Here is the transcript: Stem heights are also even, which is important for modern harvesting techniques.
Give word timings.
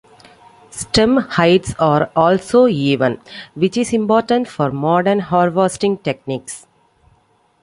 Stem 0.71 1.17
heights 1.17 1.75
are 1.77 2.09
also 2.15 2.65
even, 2.67 3.21
which 3.53 3.77
is 3.77 3.93
important 3.93 4.47
for 4.47 4.71
modern 4.71 5.19
harvesting 5.19 5.95
techniques. 5.99 6.65